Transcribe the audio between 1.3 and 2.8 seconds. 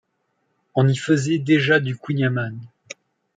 déjà du kouign-amann.